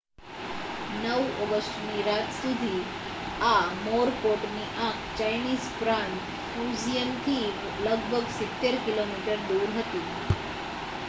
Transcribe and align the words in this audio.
9 0.99 1.09
ઑગસ્ટની 1.47 2.05
રાત 2.05 2.31
સુધી, 2.37 2.79
આ 3.41 3.59
મોરકોટની 3.81 4.65
આંખ 4.79 5.05
ચાઇનીઝ 5.17 5.69
પ્રાંત 5.77 6.17
ફુજિયનથી 6.49 7.45
લગભગ 7.83 8.25
સિત્તેર 8.33 8.75
કિલોમીટર 8.83 9.39
દૂર 9.47 9.69
હતી 9.77 10.05